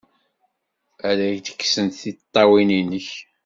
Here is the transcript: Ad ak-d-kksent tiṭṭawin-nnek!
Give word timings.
Ad 1.09 1.19
ak-d-kksent 1.27 1.99
tiṭṭawin-nnek! 2.01 3.09